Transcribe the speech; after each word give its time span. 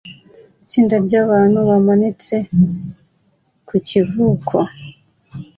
Itsinda 0.63 0.95
ryabantu 1.05 1.59
bamanitse 1.69 2.35
ku 3.67 3.75
kivuko 3.87 4.55